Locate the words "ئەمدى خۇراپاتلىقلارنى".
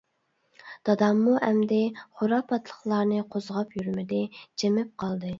1.47-3.19